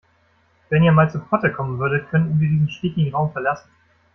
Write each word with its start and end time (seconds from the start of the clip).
Wenn 0.71 0.81
ihr 0.81 0.91
mal 0.93 1.11
zu 1.11 1.19
Potte 1.19 1.51
kommen 1.51 1.77
würdet, 1.77 2.09
könnten 2.09 2.39
wir 2.39 2.49
diesen 2.49 2.71
stickigen 2.71 3.13
Raum 3.13 3.31
verlassen. 3.33 3.69